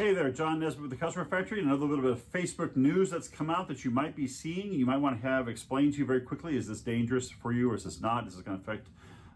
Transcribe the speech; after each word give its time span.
Hey 0.00 0.14
there, 0.14 0.30
John 0.30 0.60
Nesbitt 0.60 0.80
with 0.80 0.90
the 0.90 0.96
Customer 0.96 1.26
Factory. 1.26 1.60
Another 1.60 1.84
little 1.84 2.02
bit 2.02 2.12
of 2.12 2.32
Facebook 2.32 2.74
news 2.74 3.10
that's 3.10 3.28
come 3.28 3.50
out 3.50 3.68
that 3.68 3.84
you 3.84 3.90
might 3.90 4.16
be 4.16 4.26
seeing. 4.26 4.72
You 4.72 4.86
might 4.86 4.96
want 4.96 5.20
to 5.20 5.28
have 5.28 5.46
explained 5.46 5.92
to 5.92 5.98
you 5.98 6.06
very 6.06 6.22
quickly. 6.22 6.56
Is 6.56 6.66
this 6.66 6.80
dangerous 6.80 7.30
for 7.30 7.52
you 7.52 7.70
or 7.70 7.74
is 7.74 7.84
this 7.84 8.00
not? 8.00 8.26
Is 8.26 8.34
this 8.34 8.42
going 8.42 8.58
to 8.58 8.62
affect 8.62 8.88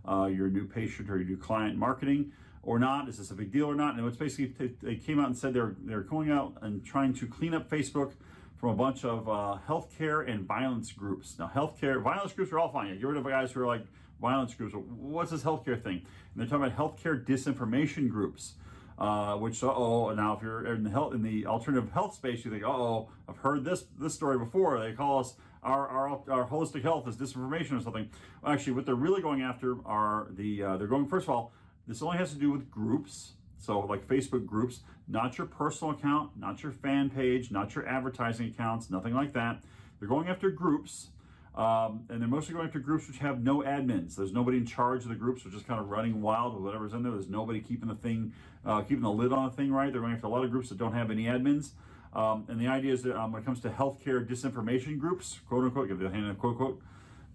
uh, 0.09 0.25
your 0.25 0.49
new 0.49 0.67
patient 0.67 1.11
or 1.11 1.19
your 1.19 1.27
new 1.27 1.37
client 1.37 1.77
marketing 1.77 2.33
or 2.63 2.79
not? 2.79 3.11
Is 3.11 3.19
this 3.19 3.31
a 3.31 3.35
big 3.35 3.53
deal 3.53 3.67
or 3.67 3.75
not? 3.75 3.99
And 3.99 4.09
it's 4.09 4.17
basically, 4.17 4.75
they 4.83 4.97
came 4.97 5.21
out 5.21 5.27
and 5.27 5.37
said 5.37 5.53
they're, 5.53 5.77
they're 5.81 6.01
going 6.01 6.31
out 6.31 6.55
and 6.63 6.83
trying 6.83 7.13
to 7.13 7.27
clean 7.27 7.53
up 7.53 7.69
Facebook 7.69 8.13
from 8.57 8.71
a 8.71 8.75
bunch 8.75 9.05
of 9.05 9.29
uh, 9.29 9.59
healthcare 9.69 10.27
and 10.27 10.47
violence 10.47 10.93
groups. 10.93 11.39
Now, 11.39 11.53
healthcare, 11.55 12.03
violence 12.03 12.33
groups 12.33 12.53
are 12.53 12.59
all 12.59 12.73
fine. 12.73 12.89
You 12.89 12.95
get 12.95 13.07
rid 13.07 13.19
of 13.19 13.25
guys 13.25 13.53
who 13.53 13.61
are 13.61 13.67
like 13.67 13.85
violence 14.19 14.55
groups. 14.55 14.75
What's 14.75 15.31
this 15.31 15.43
healthcare 15.43 15.79
thing? 15.79 15.97
And 15.97 16.37
they're 16.37 16.47
talking 16.47 16.65
about 16.65 16.79
healthcare 16.79 17.23
disinformation 17.23 18.09
groups. 18.09 18.55
Uh, 18.97 19.35
which 19.37 19.61
oh 19.65 20.15
now 20.15 20.37
if 20.37 20.43
you're 20.43 20.73
in 20.73 20.85
the 20.85 20.91
health 20.91 21.15
in 21.15 21.23
the 21.23 21.45
alternative 21.47 21.91
health 21.91 22.15
space 22.15 22.45
you 22.45 22.51
think 22.53 22.63
oh 22.63 23.09
I've 23.29 23.39
heard 23.39 23.65
this 23.65 23.87
this 23.99 24.15
story 24.15 24.39
before. 24.39 24.79
They 24.79 24.93
call 24.93 25.19
us 25.19 25.35
our, 25.65 25.89
our, 25.89 26.21
our 26.31 26.47
holistic 26.47 26.83
health 26.83 27.09
is 27.09 27.17
disinformation 27.17 27.73
or 27.73 27.81
something. 27.81 28.09
Well, 28.43 28.53
actually 28.53 28.75
what 28.75 28.87
they're 28.87 28.95
really 28.95 29.23
going 29.23 29.43
after 29.43 29.77
are 29.85 30.29
the 30.31 30.63
uh, 30.63 30.77
they're 30.77 30.87
going 30.87 31.07
first 31.07 31.25
of 31.25 31.31
all 31.31 31.53
this 31.89 32.03
only 32.03 32.19
has 32.19 32.33
to 32.33 32.39
do 32.39 32.51
with 32.51 32.71
groups. 32.71 33.33
So 33.59 33.81
like 33.81 34.07
Facebook 34.07 34.47
groups 34.47 34.81
not 35.09 35.39
your 35.39 35.49
personal 35.49 35.93
account 35.95 36.31
not 36.37 36.63
your 36.63 36.71
fan 36.71 37.11
page 37.11 37.51
not 37.51 37.75
your 37.75 37.89
advertising 37.89 38.49
accounts 38.49 38.91
nothing 38.91 39.15
like 39.15 39.33
that. 39.33 39.63
They're 39.99 40.09
going 40.09 40.29
after 40.29 40.51
groups 40.51 41.09
um, 41.55 42.05
and 42.09 42.21
they're 42.21 42.29
mostly 42.29 42.55
going 42.55 42.67
after 42.67 42.81
groups 42.81 43.07
which 43.07 43.19
have 43.19 43.43
no 43.43 43.59
admins. 43.63 44.17
There's 44.17 44.33
nobody 44.33 44.59
in 44.59 44.67
charge 44.67 45.05
of 45.05 45.09
the 45.09 45.15
groups. 45.15 45.45
They're 45.45 45.53
just 45.53 45.67
kind 45.67 45.81
of 45.81 45.89
running 45.89 46.21
wild 46.21 46.55
with 46.55 46.65
whatever's 46.65 46.93
in 46.93 47.03
there. 47.03 47.13
There's 47.13 47.29
nobody 47.29 47.61
keeping 47.61 47.89
the 47.89 47.95
thing, 47.95 48.33
uh, 48.65 48.83
keeping 48.83 49.03
the 49.03 49.11
lid 49.11 49.33
on 49.33 49.45
the 49.45 49.51
thing 49.53 49.73
right. 49.73 49.93
They're 49.93 50.01
going 50.01 50.13
after 50.13 50.27
a 50.27 50.31
lot 50.31 50.45
of 50.45 50.51
groups 50.51 50.69
that 50.71 50.79
don't 50.79 50.95
have 50.95 51.11
any 51.11 51.25
admins. 51.25 51.71
Um, 52.13 52.45
and 52.49 52.61
the 52.61 52.69
idea 52.69 52.93
is 52.93 53.03
that 53.03 53.17
um, 53.17 53.33
when 53.33 53.43
it 53.43 53.45
comes 53.45 53.61
to 53.61 53.71
healthcare 53.71 54.27
disinformation 54.27 54.99
groups, 54.99 55.41
quote 55.49 55.65
unquote, 55.65 55.89
give 55.89 55.99
the 55.99 56.11
hand 56.11 56.27
in 56.27 56.35
quote 56.37 56.57
quote, 56.57 56.83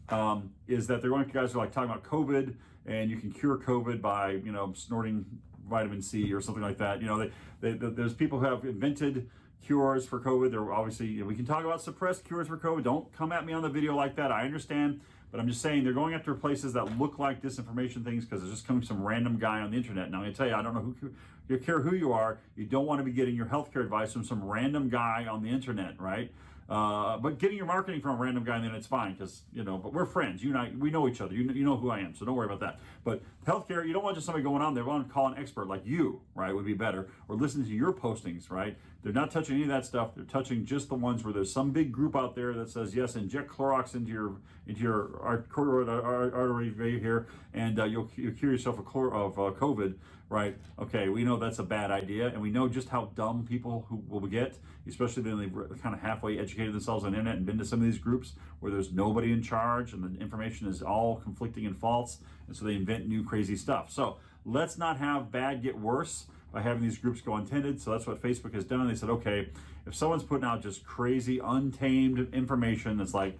um, 0.09 0.52
is 0.67 0.88
that 0.88 1.02
they're 1.02 1.09
going 1.11 1.26
to 1.26 1.31
guys 1.31 1.54
who 1.54 1.59
are 1.59 1.64
like 1.64 1.72
talking 1.72 1.89
about 1.89 2.04
COVID 2.04 2.56
and 2.86 3.09
you 3.09 3.17
can 3.17 3.31
cure 3.31 3.58
COVID 3.58 4.02
by 4.02 4.31
you 4.31 4.52
know 4.52 4.73
snorting 4.73 5.26
vitamin 5.70 6.02
C 6.02 6.33
or 6.33 6.42
something 6.42 6.64
like 6.64 6.78
that. 6.80 7.02
You 7.02 7.08
know, 7.08 7.20
they, 7.20 7.31
they, 7.61 7.72
they, 7.73 7.89
there's 7.89 8.14
people 8.14 8.39
who 8.39 8.45
have 8.45 8.66
invented 8.66 9.30
cures 9.65 10.05
for 10.05 10.19
COVID. 10.19 10.52
There 10.52 10.71
obviously 10.71 11.21
we 11.23 11.35
can 11.35 11.45
talk 11.45 11.63
about 11.63 11.81
suppressed 11.81 12.25
cures 12.25 12.47
for 12.47 12.57
COVID. 12.57 12.83
Don't 12.83 13.11
come 13.13 13.31
at 13.31 13.45
me 13.45 13.53
on 13.53 13.61
the 13.61 13.69
video 13.69 13.95
like 13.95 14.15
that. 14.15 14.31
I 14.31 14.43
understand, 14.43 15.02
but 15.31 15.39
I'm 15.39 15.47
just 15.47 15.61
saying 15.61 15.83
they're 15.83 15.94
going 15.94 16.13
after 16.13 16.33
places 16.33 16.73
that 16.73 16.97
look 16.97 17.19
like 17.19 17.41
disinformation 17.41 18.03
things 18.03 18.25
because 18.25 18.41
there's 18.41 18.53
just 18.53 18.67
coming 18.67 18.83
some 18.83 19.03
random 19.03 19.38
guy 19.38 19.59
on 19.59 19.71
the 19.71 19.77
internet. 19.77 20.09
Now 20.11 20.23
I'm 20.23 20.31
to 20.31 20.38
tell 20.38 20.47
you, 20.47 20.55
I 20.55 20.61
don't 20.61 20.73
know 20.73 20.81
who 20.81 21.11
you 21.47 21.58
care 21.58 21.80
who 21.80 21.95
you 21.95 22.13
are. 22.13 22.38
You 22.55 22.66
don't 22.66 22.86
want 22.86 22.99
to 22.99 23.03
be 23.03 23.11
getting 23.11 23.36
your 23.36 23.47
healthcare 23.47 23.81
advice 23.81 24.13
from 24.13 24.23
some 24.23 24.44
random 24.44 24.89
guy 24.89 25.25
on 25.30 25.41
the 25.41 25.49
internet, 25.49 25.99
right? 25.99 26.31
Uh, 26.69 27.17
but 27.17 27.39
getting 27.39 27.58
your 27.58 27.66
marketing 27.66 27.99
from 27.99 28.11
a 28.11 28.21
random 28.21 28.44
guy, 28.44 28.59
then 28.59 28.75
it's 28.75 28.86
fine 28.86 29.13
because 29.13 29.41
you 29.52 29.63
know. 29.63 29.80
But 29.80 29.91
we're 29.91 30.05
friends. 30.05 30.44
You 30.44 30.52
and 30.52 30.58
I, 30.59 30.71
we 30.77 30.91
know 30.91 31.08
each 31.08 31.19
other. 31.19 31.33
You, 31.33 31.52
you 31.52 31.66
know 31.66 31.75
who 31.75 31.89
I 31.89 31.99
am, 31.99 32.14
so 32.14 32.25
don't 32.25 32.36
worry 32.36 32.45
about 32.45 32.59
that. 32.59 32.80
But 33.03 33.23
healthcare, 33.47 33.88
you 33.88 33.91
don't 33.91 34.03
want 34.03 34.16
just 34.16 34.27
somebody 34.27 34.43
going 34.43 34.61
on 34.61 34.75
there. 34.75 34.86
want 34.86 35.08
to 35.08 35.11
call 35.11 35.27
an 35.27 35.38
expert 35.39 35.67
like 35.67 35.83
you, 35.83 36.21
right? 36.36 36.53
Would 36.53 36.66
be 36.66 36.75
better, 36.75 37.09
or 37.27 37.36
listen 37.36 37.64
to 37.64 37.71
your 37.71 37.91
postings, 37.91 38.52
right? 38.52 38.77
They're 39.02 39.14
not 39.14 39.31
touching 39.31 39.55
any 39.55 39.64
of 39.64 39.69
that 39.69 39.88
stuff. 39.88 40.14
They're 40.16 40.25
touching 40.25 40.64
just 40.64 40.89
the 40.89 40.95
ones 40.95 41.23
where 41.23 41.33
there's 41.33 41.52
some 41.52 41.71
big 41.71 41.91
group 41.91 42.16
out 42.16 42.36
there 42.36 42.53
that 42.53 42.69
says 42.69 42.95
yes, 42.95 43.16
inject 43.16 43.49
Clorox 43.49 43.95
into 43.95 44.11
your 44.11 44.36
into 44.67 44.81
your 44.81 45.19
artery 45.22 46.31
artery 46.34 47.00
here, 47.00 47.28
and 47.53 47.80
uh, 47.80 47.86
you'll, 47.86 48.12
you'll 48.16 48.34
cure 48.34 48.52
yourself 48.52 48.80
of, 48.80 48.86
uh, 48.88 49.52
COVID, 49.52 49.95
right? 50.30 50.56
Okay, 50.78 51.09
we 51.09 51.23
know 51.23 51.38
that's 51.38 51.59
a 51.59 51.64
bad 51.64 51.89
idea, 51.89 52.28
and 52.28 52.42
we 52.42 52.52
know 52.52 52.67
just 52.67 52.89
how 52.89 53.11
dumb 53.16 53.45
people 53.48 53.86
who 53.89 54.03
will 54.08 54.28
get, 54.28 54.58
especially 54.88 55.23
when 55.23 55.39
they've 55.39 55.82
kind 55.82 55.95
of 55.95 56.02
halfway 56.02 56.38
educated 56.38 56.60
educated 56.60 56.73
themselves 56.73 57.05
on 57.05 57.11
the 57.11 57.17
internet 57.17 57.38
and 57.38 57.45
been 57.45 57.58
to 57.58 57.66
some 57.66 57.80
of 57.80 57.86
these 57.86 57.99
groups 57.99 58.33
where 58.60 58.71
there's 58.71 58.92
nobody 58.92 59.32
in 59.32 59.42
charge 59.42 59.93
and 59.93 60.04
the 60.04 60.20
information 60.20 60.67
is 60.67 60.82
all 60.82 61.17
conflicting 61.17 61.66
and 61.66 61.77
false, 61.77 62.20
and 62.48 62.55
so 62.55 62.66
they 62.66 62.76
invent 62.76 63.08
new 63.08 63.23
crazy 63.23 63.55
stuff. 63.55 63.92
So 63.92 64.17
let's 64.45 64.77
not 64.77 64.98
have 64.98 65.32
bad 65.32 65.61
get 65.61 65.77
worse 65.77 66.26
by 66.52 66.61
having 66.61 66.82
these 66.82 66.98
groups 66.98 67.22
go 67.22 67.36
untended. 67.36 67.80
So 67.80 67.92
that's 67.92 68.08
what 68.08 68.22
Facebook 68.22 68.54
has 68.55 68.66
done. 68.66 68.88
They 68.88 68.95
said, 68.95 69.10
okay, 69.10 69.49
if 69.86 69.95
someone's 69.95 70.23
putting 70.23 70.45
out 70.45 70.64
just 70.64 70.83
crazy, 70.83 71.39
untamed 71.39 72.33
information 72.33 72.98
that's 72.98 73.14
like, 73.14 73.39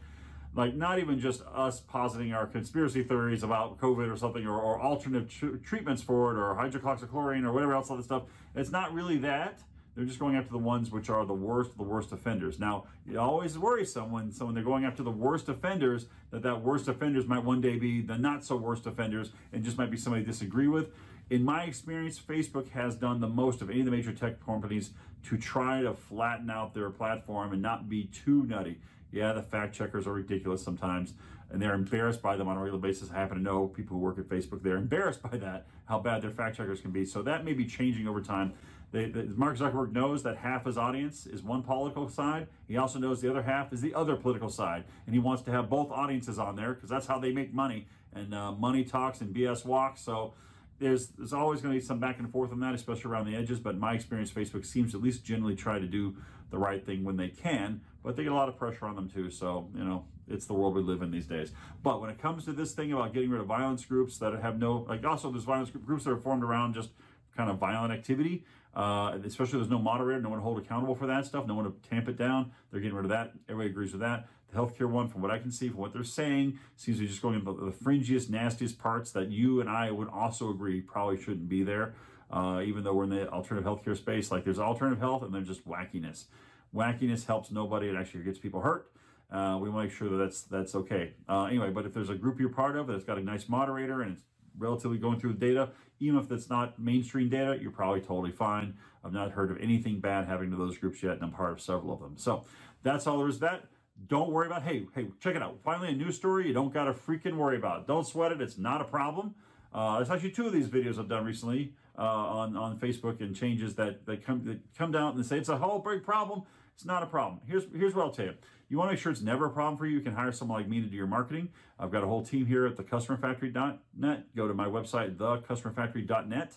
like 0.56 0.76
not 0.76 1.00
even 1.00 1.20
just 1.20 1.42
us 1.54 1.80
positing 1.80 2.34
our 2.34 2.48
conspiracy 2.48 3.04
theories 3.04 3.44
about 3.44 3.80
COVID 3.80 4.12
or 4.12 4.18
something, 4.18 4.46
or, 4.46 4.60
or 4.60 4.80
alternate 4.80 5.30
tr- 5.30 5.58
treatments 5.58 6.02
for 6.02 6.32
it, 6.32 6.40
or 6.40 6.56
hydroxychloroquine, 6.56 7.44
or 7.44 7.52
whatever 7.52 7.74
else, 7.74 7.90
all 7.90 7.98
this 7.98 8.06
stuff. 8.06 8.24
It's 8.56 8.72
not 8.72 8.94
really 8.94 9.18
that. 9.18 9.60
They're 9.96 10.06
just 10.06 10.20
going 10.20 10.36
after 10.36 10.52
the 10.52 10.58
ones 10.58 10.92
which 10.92 11.10
are 11.10 11.26
the 11.26 11.34
worst, 11.34 11.76
the 11.76 11.84
worst 11.84 12.12
offenders. 12.12 12.60
Now, 12.60 12.86
you 13.06 13.20
always 13.20 13.58
worry 13.58 13.86
someone, 13.86 14.32
so 14.32 14.46
when 14.46 14.56
they're 14.56 14.64
going 14.64 14.86
after 14.86 15.04
the 15.04 15.12
worst 15.12 15.50
offenders, 15.50 16.06
that 16.32 16.42
that 16.44 16.62
worst 16.62 16.88
offenders 16.88 17.26
might 17.26 17.44
one 17.44 17.60
day 17.60 17.78
be 17.78 18.02
the 18.02 18.18
not 18.18 18.46
so 18.46 18.56
worst 18.56 18.86
offenders 18.86 19.32
and 19.52 19.64
just 19.64 19.78
might 19.78 19.92
be 19.92 19.98
somebody 19.98 20.24
disagree 20.24 20.68
with. 20.68 20.90
In 21.30 21.44
my 21.44 21.64
experience, 21.64 22.20
Facebook 22.20 22.70
has 22.70 22.96
done 22.96 23.20
the 23.20 23.28
most 23.28 23.62
of 23.62 23.70
any 23.70 23.80
of 23.80 23.86
the 23.86 23.92
major 23.92 24.14
tech 24.14 24.44
companies 24.44 24.92
to 25.24 25.38
try 25.38 25.82
to 25.82 25.94
flatten 25.94 26.50
out 26.50 26.74
their 26.74 26.90
platform 26.90 27.54
and 27.54 27.62
not 27.62 27.90
be 27.90 28.06
too 28.06 28.44
nutty. 28.44 28.78
Yeah, 29.12 29.34
the 29.34 29.42
fact 29.42 29.76
checkers 29.76 30.08
are 30.08 30.14
ridiculous 30.14 30.64
sometimes, 30.64 31.14
and 31.50 31.62
they're 31.62 31.74
embarrassed 31.74 32.22
by 32.22 32.36
them 32.38 32.48
on 32.48 32.58
a 32.58 32.60
regular 32.60 32.80
basis. 32.80 33.10
I 33.12 33.16
happen 33.16 33.38
to 33.38 33.44
know 33.44 33.68
people 33.68 33.98
who 33.98 34.04
work 34.04 34.20
at 34.20 34.26
Facebook, 34.26 34.62
they're 34.62 34.78
embarrassed 34.78 35.22
by 35.32 35.38
that, 35.38 35.68
how 35.86 36.00
bad 36.00 36.22
their 36.22 36.32
fact 36.32 36.58
checkers 36.58 36.82
can 36.82 36.92
be. 36.92 37.06
So 37.06 37.22
that 37.24 37.44
may 37.44 37.54
be 37.54 37.66
changing 37.66 38.08
over 38.08 38.22
time. 38.22 38.54
They, 38.92 39.06
the, 39.06 39.24
Mark 39.36 39.58
Zuckerberg 39.58 39.92
knows 39.92 40.24
that 40.24 40.38
half 40.38 40.66
his 40.66 40.78
audience 40.78 41.28
is 41.28 41.44
one 41.44 41.62
political 41.62 42.10
side. 42.10 42.48
He 42.68 42.78
also 42.78 42.98
knows 42.98 43.22
the 43.22 43.30
other 43.30 43.44
half 43.44 43.72
is 43.72 43.82
the 43.82 43.94
other 43.94 44.16
political 44.16 44.50
side, 44.50 44.84
and 45.06 45.14
he 45.14 45.20
wants 45.20 45.44
to 45.44 45.52
have 45.52 45.70
both 45.70 45.92
audiences 45.92 46.40
on 46.40 46.56
there 46.56 46.74
because 46.74 46.90
that's 46.90 47.06
how 47.06 47.20
they 47.20 47.32
make 47.32 47.54
money. 47.54 47.88
And 48.14 48.34
uh, 48.34 48.52
money 48.52 48.84
talks 48.84 49.22
and 49.22 49.34
BS 49.36 49.64
walks. 49.64 50.02
So 50.02 50.34
there's 50.80 51.08
there's 51.10 51.34
always 51.34 51.62
going 51.62 51.74
to 51.74 51.80
be 51.80 51.86
some 51.86 52.00
back 52.00 52.20
and 52.20 52.32
forth 52.32 52.52
on 52.52 52.60
that, 52.62 52.74
especially 52.74 53.12
around 53.12 53.26
the 53.26 53.36
edges. 53.36 53.60
But 53.60 53.76
in 53.76 53.80
my 53.80 53.94
experience, 53.94 54.32
Facebook 54.32 54.66
seems 54.66 54.92
to 54.92 54.98
at 54.98 55.04
least 55.04 55.24
generally 55.24 55.56
try 55.56 55.80
to 55.80 55.86
do 55.86 56.16
the 56.50 56.58
right 56.58 56.84
thing 56.84 57.04
when 57.04 57.18
they 57.18 57.28
can, 57.28 57.82
but 58.04 58.16
they 58.16 58.24
get 58.24 58.32
a 58.32 58.36
lot 58.36 58.50
of 58.50 58.58
pressure 58.58 58.86
on 58.86 58.96
them 58.96 59.10
too. 59.10 59.30
So 59.30 59.70
you 59.76 59.84
know, 59.84 60.06
it's 60.28 60.46
the 60.46 60.54
world 60.54 60.76
we 60.76 60.82
live 60.82 61.02
in 61.02 61.12
these 61.12 61.28
days. 61.28 61.52
But 61.84 62.02
when 62.02 62.10
it 62.10 62.20
comes 62.20 62.46
to 62.46 62.54
this 62.54 62.72
thing 62.72 62.92
about 62.92 63.14
getting 63.14 63.30
rid 63.30 63.42
of 63.42 63.48
violence 63.48 63.86
groups 63.86 64.18
that 64.18 64.34
have 64.42 64.58
no, 64.58 64.86
like 64.88 65.06
also 65.06 65.32
there's 65.32 65.44
violence 65.44 65.70
groups 65.70 66.06
that 66.06 66.12
are 66.12 66.18
formed 66.18 66.44
around 66.44 66.74
just 66.74 66.90
kind 67.36 67.50
of 67.50 67.58
violent 67.58 67.94
activity. 67.94 68.46
Uh, 68.76 69.18
especially 69.26 69.58
there's 69.58 69.70
no 69.70 69.80
moderator, 69.80 70.22
no 70.22 70.30
one 70.30 70.38
to 70.38 70.44
hold 70.44 70.60
accountable 70.60 70.96
for 70.96 71.08
that 71.08 71.26
stuff, 71.26 71.48
no 71.48 71.56
one 71.56 71.66
to 71.66 71.74
tamp 71.90 72.08
it 72.08 72.18
down. 72.18 72.52
They're 72.72 72.80
getting 72.80 72.96
rid 72.96 73.06
of 73.06 73.10
that. 73.10 73.34
Everybody 73.50 73.72
agrees 73.72 73.92
with 73.92 74.02
that. 74.02 74.28
The 74.52 74.58
healthcare 74.58 74.90
one, 74.90 75.08
from 75.08 75.22
what 75.22 75.32
I 75.32 75.40
can 75.40 75.52
see, 75.52 75.70
from 75.70 75.80
what 75.80 75.94
they're 75.94 76.04
saying, 76.04 76.60
seems 76.76 76.98
to 76.98 77.02
be 77.02 77.08
just 77.08 77.22
going 77.22 77.36
into 77.36 77.54
the 77.54 77.72
fringiest, 77.72 78.30
nastiest 78.30 78.80
parts 78.80 79.12
that 79.12 79.30
you 79.30 79.60
and 79.60 79.70
I 79.70 79.92
would 79.92 80.08
also 80.10 80.50
agree 80.50 80.82
probably 80.82 81.18
shouldn't 81.18 81.50
be 81.50 81.64
there. 81.64 81.96
Uh, 82.32 82.62
even 82.64 82.84
though 82.84 82.94
we're 82.94 83.06
in 83.06 83.10
the 83.10 83.28
alternative 83.30 83.68
healthcare 83.68 83.98
space, 83.98 84.32
like 84.32 84.44
there's 84.44 84.60
alternative 84.60 85.00
health 85.00 85.24
and 85.24 85.34
there's 85.34 85.48
just 85.48 85.68
wackiness. 85.68 86.26
Wackiness 86.74 87.26
helps 87.26 87.50
nobody. 87.52 87.90
It 87.90 87.96
actually 87.96 88.24
gets 88.24 88.38
people 88.38 88.62
hurt. 88.62 88.92
Uh, 89.32 89.58
we 89.62 89.70
want 89.70 89.84
to 89.84 89.90
make 89.90 89.98
sure 89.98 90.10
that 90.10 90.18
that's 90.18 90.44
that's 90.44 90.76
okay. 90.76 91.14
Uh, 91.28 91.46
anyway, 91.46 91.70
but 91.72 91.86
if 91.86 91.94
there's 91.94 92.10
a 92.10 92.16
group 92.16 92.40
you're 92.40 92.50
part 92.50 92.76
of 92.76 92.88
that's 92.88 93.04
got 93.04 93.18
a 93.18 93.24
nice 93.24 93.50
moderator 93.50 94.02
and 94.02 94.14
it's 94.14 94.24
relatively 94.58 94.98
going 94.98 95.20
through 95.20 95.34
the 95.34 95.40
data, 95.40 95.70
even 96.00 96.20
if 96.20 96.30
that's 96.30 96.50
not 96.50 96.80
mainstream 96.80 97.30
data, 97.30 97.58
you're 97.62 97.72
probably 97.72 98.02
totally 98.02 98.32
fine. 98.32 98.76
I've 99.04 99.14
not 99.14 99.32
heard 99.32 99.52
of 99.52 99.58
anything 99.62 100.00
bad 100.00 100.28
happening 100.28 100.52
to 100.52 100.58
those 100.58 100.78
groups 100.78 101.02
yet, 101.04 101.14
and 101.14 101.24
I'm 101.24 101.32
part 101.32 101.52
of 101.52 101.62
several 101.62 101.94
of 101.94 102.00
them. 102.00 102.18
So 102.18 102.46
that's 102.84 103.08
all 103.08 103.18
there 103.20 103.28
is 103.28 103.40
that. 103.40 103.66
Don't 104.08 104.32
worry 104.32 104.48
about, 104.48 104.64
hey, 104.64 104.88
hey, 104.96 105.08
check 105.20 105.36
it 105.36 105.42
out. 105.42 105.60
Finally, 105.64 105.90
a 105.90 105.96
news 105.96 106.16
story 106.16 106.48
you 106.48 106.54
don't 106.54 106.74
got 106.74 106.86
to 106.86 106.94
freaking 106.94 107.36
worry 107.36 107.58
about. 107.58 107.86
Don't 107.86 108.08
sweat 108.08 108.32
it. 108.32 108.42
It's 108.42 108.58
not 108.58 108.80
a 108.80 108.86
problem. 108.86 109.36
Uh, 109.74 109.98
there's 109.98 110.10
actually 110.10 110.32
two 110.32 110.48
of 110.48 110.54
these 110.54 110.68
videos 110.68 110.98
I've 110.98 111.10
done 111.10 111.26
recently 111.26 111.74
uh, 111.98 112.02
on, 112.02 112.56
on 112.56 112.78
Facebook 112.78 113.22
and 113.22 113.36
changes 113.36 113.76
that, 113.76 114.06
that 114.06 114.26
come 114.26 114.44
that 114.46 114.60
come 114.78 114.92
down 114.92 115.12
and 115.12 115.24
they 115.24 115.28
say 115.28 115.38
it's 115.38 115.50
a 115.50 115.58
whole 115.58 115.80
big 115.80 116.04
problem. 116.04 116.44
It's 116.76 116.86
not 116.86 117.04
a 117.04 117.08
problem. 117.08 117.42
Here's 117.46 117.66
here's 117.76 117.94
what 117.94 118.06
I'll 118.06 118.12
tell 118.12 118.26
you. 118.26 118.34
You 118.70 118.78
want 118.78 118.90
to 118.90 118.94
make 118.94 119.02
sure 119.02 119.12
it's 119.12 119.22
never 119.22 119.48
a 119.48 119.50
problem 119.50 119.78
for 119.78 119.86
you. 119.86 119.96
You 119.98 120.02
can 120.02 120.14
hire 120.14 120.32
someone 120.32 120.60
like 120.60 120.70
me 120.70 120.80
to 120.80 120.88
do 120.88 120.96
your 120.96 121.08
marketing. 121.08 121.50
I've 121.80 121.92
got 121.92 122.04
a 122.04 122.08
whole 122.08 122.24
team 122.24 122.46
here 122.46 122.68
at 122.68 122.76
thecustomerfactory.net. 122.76 124.36
Go 124.36 124.48
to 124.48 124.54
my 124.54 124.68
website, 124.68 125.16
thecustomerfactory.net. 125.18 126.54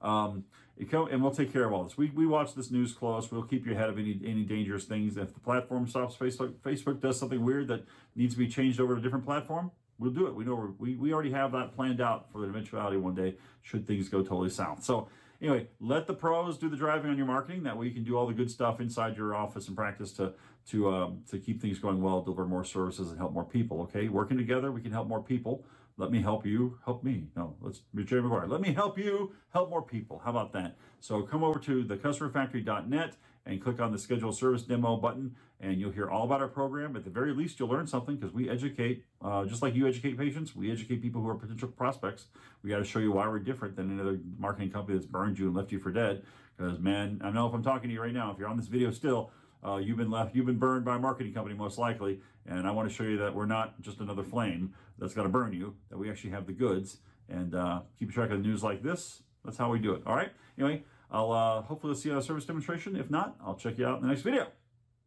Um, 0.00 0.44
and 0.76 1.22
we'll 1.22 1.34
take 1.34 1.52
care 1.52 1.64
of 1.64 1.72
all 1.72 1.84
this. 1.84 1.96
We, 1.96 2.10
we 2.10 2.26
watch 2.26 2.54
this 2.54 2.70
news 2.70 2.92
close. 2.92 3.30
We'll 3.30 3.44
keep 3.44 3.66
you 3.66 3.72
ahead 3.72 3.88
of 3.88 3.98
any 3.98 4.20
any 4.24 4.42
dangerous 4.42 4.84
things. 4.84 5.16
If 5.16 5.32
the 5.32 5.40
platform 5.40 5.86
stops, 5.86 6.16
Facebook 6.16 6.54
Facebook 6.64 7.00
does 7.00 7.18
something 7.18 7.44
weird 7.44 7.68
that 7.68 7.84
needs 8.16 8.34
to 8.34 8.38
be 8.38 8.48
changed 8.48 8.80
over 8.80 8.94
to 8.94 9.00
a 9.00 9.02
different 9.02 9.24
platform, 9.24 9.70
we'll 9.98 10.10
do 10.10 10.26
it. 10.26 10.34
We 10.34 10.44
know 10.44 10.74
we 10.78 10.96
we 10.96 11.12
already 11.12 11.32
have 11.32 11.52
that 11.52 11.74
planned 11.74 12.00
out 12.00 12.30
for 12.30 12.40
the 12.40 12.48
eventuality 12.48 12.96
one 12.96 13.14
day 13.14 13.36
should 13.62 13.86
things 13.86 14.08
go 14.08 14.22
totally 14.22 14.50
south. 14.50 14.84
So 14.84 15.08
anyway, 15.40 15.68
let 15.80 16.06
the 16.06 16.14
pros 16.14 16.58
do 16.58 16.68
the 16.68 16.76
driving 16.76 17.10
on 17.10 17.16
your 17.16 17.26
marketing. 17.26 17.62
That 17.64 17.76
way 17.76 17.86
you 17.86 17.92
can 17.92 18.04
do 18.04 18.16
all 18.16 18.26
the 18.26 18.34
good 18.34 18.50
stuff 18.50 18.80
inside 18.80 19.16
your 19.16 19.34
office 19.34 19.68
and 19.68 19.76
practice 19.76 20.12
to 20.12 20.34
to 20.70 20.90
um, 20.90 21.22
to 21.30 21.38
keep 21.38 21.60
things 21.60 21.78
going 21.78 22.02
well, 22.02 22.22
deliver 22.22 22.46
more 22.46 22.64
services, 22.64 23.10
and 23.10 23.18
help 23.18 23.32
more 23.32 23.44
people. 23.44 23.82
Okay, 23.82 24.08
working 24.08 24.36
together, 24.36 24.70
we 24.70 24.80
can 24.80 24.92
help 24.92 25.08
more 25.08 25.22
people 25.22 25.64
let 25.96 26.10
me 26.10 26.20
help 26.20 26.46
you 26.46 26.78
help 26.84 27.04
me. 27.04 27.28
No, 27.36 27.56
let's 27.60 27.80
be 27.94 28.04
Jerry 28.04 28.22
Maguire. 28.22 28.46
Let 28.46 28.60
me 28.60 28.72
help 28.72 28.98
you 28.98 29.32
help 29.52 29.70
more 29.70 29.82
people. 29.82 30.20
How 30.24 30.30
about 30.30 30.52
that? 30.54 30.76
So 31.00 31.22
come 31.22 31.44
over 31.44 31.58
to 31.60 31.84
thecustomerfactory.net 31.84 33.16
and 33.44 33.62
click 33.62 33.80
on 33.80 33.92
the 33.92 33.98
schedule 33.98 34.32
service 34.32 34.62
demo 34.62 34.96
button 34.96 35.34
and 35.60 35.80
you'll 35.80 35.92
hear 35.92 36.10
all 36.10 36.24
about 36.24 36.40
our 36.40 36.48
program. 36.48 36.96
At 36.96 37.04
the 37.04 37.10
very 37.10 37.32
least, 37.32 37.60
you'll 37.60 37.68
learn 37.68 37.86
something 37.86 38.16
because 38.16 38.34
we 38.34 38.50
educate, 38.50 39.04
uh, 39.20 39.44
just 39.44 39.62
like 39.62 39.74
you 39.74 39.86
educate 39.86 40.18
patients, 40.18 40.56
we 40.56 40.70
educate 40.72 41.00
people 41.02 41.22
who 41.22 41.28
are 41.28 41.34
potential 41.36 41.68
prospects. 41.68 42.26
We 42.62 42.70
got 42.70 42.78
to 42.78 42.84
show 42.84 42.98
you 42.98 43.12
why 43.12 43.28
we're 43.28 43.38
different 43.38 43.76
than 43.76 43.90
another 43.90 44.18
marketing 44.38 44.70
company 44.70 44.98
that's 44.98 45.06
burned 45.06 45.38
you 45.38 45.46
and 45.46 45.56
left 45.56 45.70
you 45.70 45.78
for 45.78 45.92
dead. 45.92 46.24
Because, 46.56 46.80
man, 46.80 47.20
I 47.24 47.30
know 47.30 47.46
if 47.46 47.54
I'm 47.54 47.62
talking 47.62 47.88
to 47.88 47.94
you 47.94 48.02
right 48.02 48.12
now, 48.12 48.30
if 48.32 48.38
you're 48.38 48.48
on 48.48 48.56
this 48.56 48.66
video 48.66 48.90
still, 48.90 49.30
uh, 49.66 49.76
you've 49.76 49.96
been 49.96 50.10
left, 50.10 50.34
you've 50.34 50.46
been 50.46 50.58
burned 50.58 50.84
by 50.84 50.96
a 50.96 50.98
marketing 50.98 51.32
company 51.32 51.54
most 51.54 51.78
likely, 51.78 52.20
and 52.46 52.66
I 52.66 52.70
want 52.70 52.88
to 52.88 52.94
show 52.94 53.04
you 53.04 53.18
that 53.18 53.34
we're 53.34 53.46
not 53.46 53.80
just 53.80 54.00
another 54.00 54.24
flame 54.24 54.74
that's 54.98 55.14
going 55.14 55.26
to 55.26 55.32
burn 55.32 55.52
you. 55.52 55.74
That 55.90 55.98
we 55.98 56.10
actually 56.10 56.30
have 56.30 56.46
the 56.46 56.52
goods, 56.52 56.98
and 57.28 57.54
uh, 57.54 57.80
keep 57.98 58.12
track 58.12 58.30
of 58.30 58.42
the 58.42 58.48
news 58.48 58.62
like 58.62 58.82
this. 58.82 59.22
That's 59.44 59.56
how 59.56 59.70
we 59.70 59.78
do 59.78 59.92
it. 59.94 60.02
All 60.06 60.16
right. 60.16 60.30
Anyway, 60.58 60.84
I'll 61.10 61.32
uh, 61.32 61.62
hopefully 61.62 61.94
see 61.94 62.08
you 62.08 62.14
on 62.14 62.20
a 62.20 62.22
service 62.22 62.44
demonstration. 62.44 62.96
If 62.96 63.10
not, 63.10 63.36
I'll 63.44 63.56
check 63.56 63.78
you 63.78 63.86
out 63.86 63.96
in 63.96 64.02
the 64.02 64.08
next 64.08 64.22
video. 64.22 64.48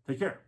Take 0.07 0.19
care. 0.19 0.41